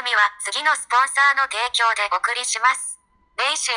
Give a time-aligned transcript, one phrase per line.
[0.00, 2.98] 組は次のスポンサーの提供でお送りします。
[3.36, 3.74] レイシ FM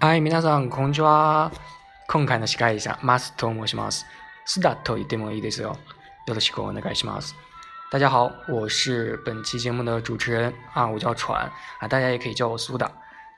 [0.00, 1.52] はい、皆さん、こんにちは。
[2.08, 4.06] 今回の司会者、マスと申します。
[4.46, 5.76] スダと言ってもいいですよ。
[6.26, 7.34] よろしくお願いします。
[7.90, 12.90] 大家好，我是本期节目的主持人啊，我叫船啊，大家也可以叫我苏打。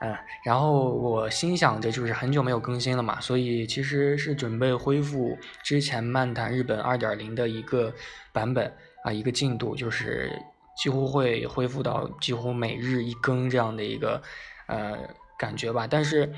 [0.05, 7.95] 嗯，然后我心想着就是很久没有更新了嘛，所以其实是准备恢复之前漫谈日本二点零的一个
[8.33, 8.67] 版本
[9.05, 10.33] 啊，一个进度，就是
[10.77, 14.21] 几乎会恢复到几乎每日一更这样的一个
[14.67, 14.99] 呃
[15.39, 15.87] 感觉吧。
[15.89, 16.33] 但是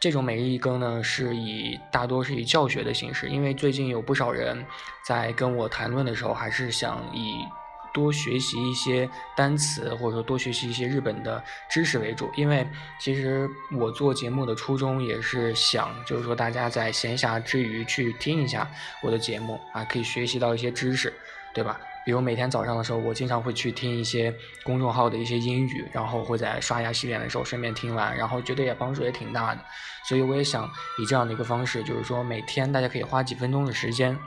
[0.00, 4.64] 这种每日一更呢，是以大多是以教学的形式，因为最近有不少人
[5.04, 7.44] 在跟我谈论的时候，还是想以
[7.92, 12.30] 多学习一些单词，或者说多学习一些日本的知识为主。
[12.36, 12.66] 因为
[12.98, 18.70] 其实我做节目的初衷也是想，就是说大家在闲暇之余去听一下
[19.02, 21.12] 我的节目啊，可以学习到一些知识，
[21.52, 21.80] 对吧？
[22.02, 29.60] 比如每天早上的时候，我经常会去听一些公众号的一些英语，然后会在刷牙洗脸的时候顺便听完，然后觉得也帮助也挺大的。
[30.08, 30.64] 所以我也想
[30.98, 34.18] 以这样的一个方式，就是说每天大家可以花几分钟的时间。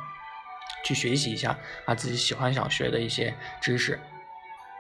[0.84, 4.00] 去学习一下啊，自己喜欢想学的一些知识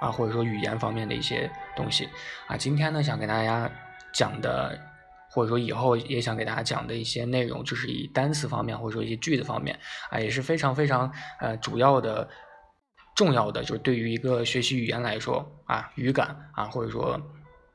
[0.02, 2.10] 啊，或者说语言方面的一些东西
[2.48, 2.58] 啊。
[2.58, 3.72] 今天呢，想给大家
[4.14, 4.78] 讲的，
[5.32, 12.30] 或者说以后也想给大家讲的一些内容，就是以单词方面或者说一些句子方面啊，也是非常非常呃主要的、
[13.16, 17.20] 重要的，就是对于一个学习语言来说啊，语感啊，或者说。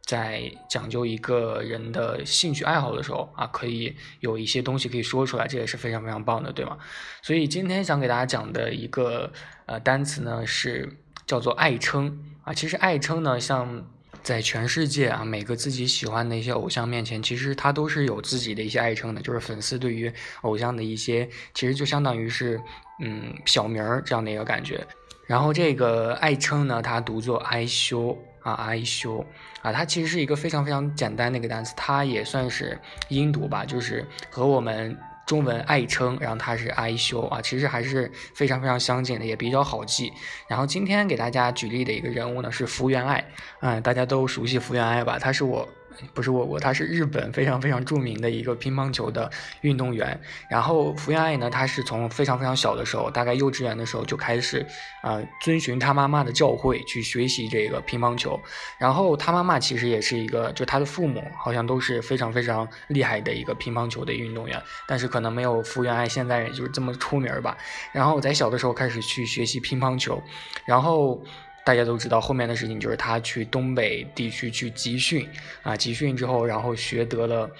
[0.08, 6.78] 在讲究一个人的兴趣爱好的时候啊，可以有一些东西可以说出来，这也是非常非常棒的，对吗？
[7.20, 9.30] 所以今天想给大家讲的一个
[9.66, 12.54] 呃单词呢，是叫做爱称啊。
[12.54, 13.86] 其实爱称呢，像
[14.22, 20.10] 在全世界啊，每个自己喜欢的一些偶像面前，其实他都是有自己的一些爱称的，就是粉丝对于
[20.40, 22.58] 偶像的一些，其实就相当于是
[23.02, 24.86] 嗯小名儿这样的一个感觉。
[25.26, 28.16] 然后这个爱称呢，它读作哀修。
[28.48, 29.24] 啊，哀修
[29.62, 32.78] 啊，它其实是一个非常非常简单的一个单词，它也算是
[33.08, 40.12] 音读吧，就是和我们中文爱称，然后它是哀修啊，其实还是非常非常相近的，也比较好记。
[40.48, 43.24] 然后今天给大家举例的一个人物呢是福原爱，
[43.60, 45.18] 嗯，大家都熟悉福原爱吧？
[45.18, 45.68] 他是我。
[46.14, 49.30] 不是我国，他是日本非常非常著名的一个乒乓球的
[49.62, 50.18] 运动员。
[50.50, 54.64] 然后福原爱呢，他是从非常非常小的时候，大概幼稚园的时候就开始，
[55.02, 58.40] 呃，遵循他妈妈的教诲去学习这个乒乓球。
[58.78, 67.56] 然后他妈妈其实也是一个，就他的父母好像都是非常非常厉害的一个乒乓球的运动员，但是可能没有福原爱现在就是这么出名吧。
[67.92, 70.22] 然后在小的时候开始去学习乒乓球，
[70.64, 71.22] 然后。
[71.68, 75.28] 大家都知道后面的事情，就是他去东北地区去集训
[75.62, 77.50] 啊，集训之后，然后学得了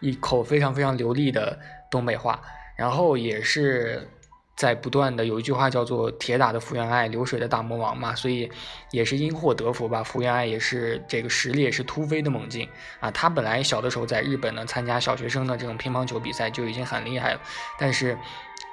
[0.00, 1.56] 一口非常非常流利的
[1.88, 2.42] 东北话，
[2.76, 4.08] 然后也是
[4.56, 8.50] 在不断的有一句话叫做“铁打的福原爱，流水的大魔王”嘛，所以
[8.90, 10.02] 也是因祸得福吧。
[10.02, 13.08] 福原爱也是这个实力也是突飞的猛进啊。
[13.12, 17.40] 他本来小的时候在日本呢参加小学生的这种乒乓球比赛就已经很厉害了，
[17.78, 18.18] 但是。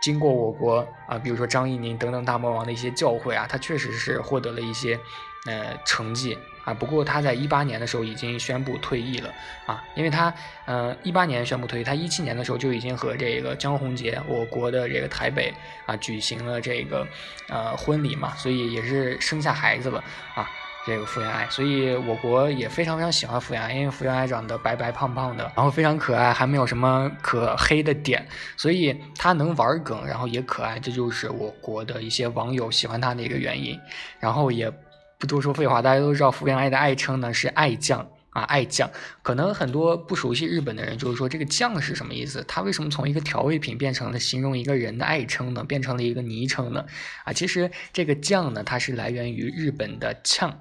[0.01, 4.99] 经过我国啊，比如说张怡宁等等大魔王的一些教诲啊，他确实是获得了一些
[5.45, 6.73] 呃成绩啊。
[6.73, 9.31] 不过他在一八年的时候已经宣布退役了
[9.67, 10.33] 啊，因为他
[10.65, 15.53] 呃一八年宣布退役，他一七年的时候就已经和这个江宏杰，我国的这个台北
[15.85, 17.07] 啊举行了这个
[17.47, 20.03] 呃婚礼嘛，所以也是生下孩子了
[20.33, 20.49] 啊。
[20.83, 28.27] 这个福原爱，所以我国也非常非常喜欢福原爱，因为福原爱长得白白胖胖的，然后非常可爱，还没有什么可黑的点，
[28.57, 33.79] 所以她能玩梗，然后也可爱，这就是我国的一些网友喜欢她的一个原因。
[34.19, 34.73] 然后也
[35.19, 38.89] 不多说废话，大家都知道福原爱的爱称呢是爱酱啊，爱酱。
[39.21, 42.43] 可能很多不熟悉日本的人就是说这个酱是什么意思？
[42.47, 45.63] 它为什么从一个调味品变成了形容一个人的爱称呢？
[45.63, 46.83] 变成了一个昵称呢？
[47.23, 50.51] 啊，其实这个酱呢，它是来源于日本的呛。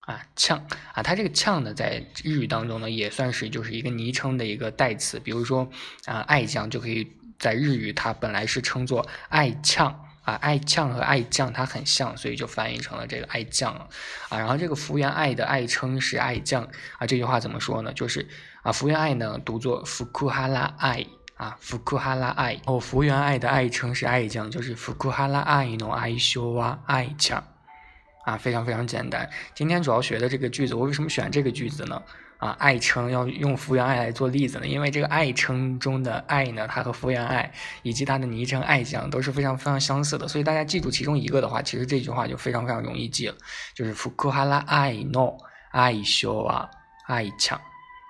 [0.00, 5.20] 啊，呛啊，它这个呛呢，在日语当中呢，也算是就是一个昵称的一个代词。
[5.20, 5.70] 比如说
[6.06, 7.06] 啊，爱酱就可以
[7.38, 13.72] 在日语，它本来是称作爱呛啊，爱呛和爱酱它很像，所以就翻译成了这个爱酱
[14.30, 14.38] 啊。
[14.38, 16.64] 然后这个福原爱的爱称是爱酱
[16.98, 17.92] 啊，这句话怎么说呢？
[17.92, 18.26] 就是
[18.62, 21.06] 啊，福原爱呢读作福库哈拉爱
[21.36, 27.44] 啊，福库哈拉爱哦，福原爱的爱称是爱酱，就是福库哈拉爱の愛称は愛酱。
[28.24, 29.28] 啊，非常非常简单。
[29.54, 32.02] 今天主要学的这个句子，我为什么选这个句子呢？
[32.38, 34.66] 啊，爱称要用福原爱来做例子呢？
[34.66, 37.52] 因为这个爱称中的爱呢，它和福原爱
[37.82, 40.26] 以及它的昵称爱将都是非常非常相似的。
[40.26, 43.34] 所以大家记住其中一个的话，其实这句话就非常非常容易记了，
[43.74, 45.36] 就是福库哈拉爱诺
[45.70, 46.70] 爱修啊
[47.06, 47.60] 爱强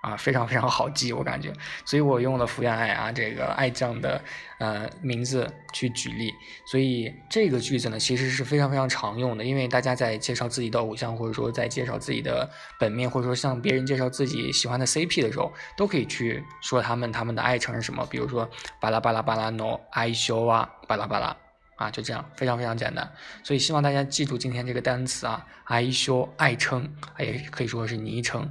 [0.00, 1.52] 啊，非常非常好记，我感觉，
[1.84, 4.22] 所以我用了福原爱啊这个爱将的
[4.58, 6.32] 呃名字去举例，
[6.64, 12.48] 所以这个句子呢其实是非常非常常用的，因为大家在介绍自己的偶像，或者说在介绍自己的
[12.78, 18.48] 本命，或者说向别人介绍自己喜欢的 CP 的时候，都可以去说他们他们的爱称是什么，比如说
[18.80, 21.36] 巴拉巴拉巴拉 no 爱修啊巴拉巴拉
[21.76, 23.10] 啊，就这样，非常非常简单，
[23.42, 28.50] 所以希望大家记住今天这个单词啊，爱修爱称，也可以说是昵称。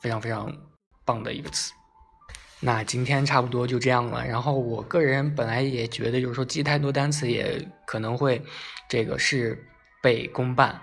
[0.00, 0.52] 非常非常
[1.04, 1.72] 棒的一个词。
[2.62, 4.26] 那今天差不多就这样了。
[4.26, 8.42] 然后我个人本来也觉得，就是说记太多单词也可能会
[8.88, 9.66] 这个事
[10.02, 10.78] 倍功半，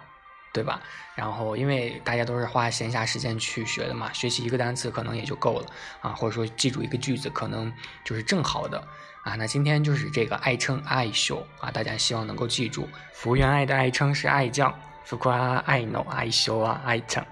[0.53, 0.81] 对吧？
[1.15, 5.67] 然后因为大家都是花闲暇时间去学的嘛，学习一个单词可能也就够了
[6.01, 7.71] 啊，或者说记住一个句子可能
[8.03, 8.79] 就是正好的
[9.23, 9.35] 啊。
[9.35, 14.73] 那今天就是这个爱称爱秀啊，大家希望能够记住，福原爱的爱称是爱酱，
[15.03, 17.23] 福夸爱诺爱秀啊爱称。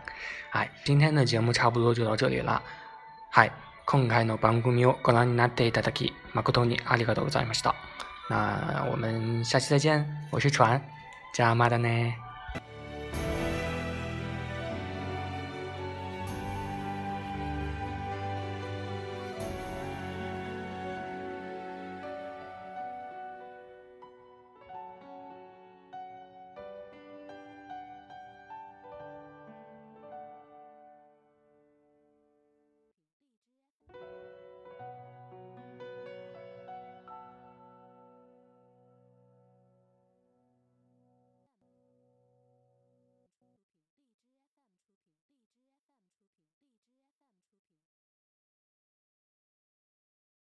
[0.55, 2.63] はい、今天的节目差不多就到这里了。
[3.31, 3.53] はい、
[3.87, 7.75] 今回の番組をご覧になっていただき誠にありがとうございました。
[8.29, 10.81] 那我们下期再见，我是船，
[11.33, 12.24] 加马的呢。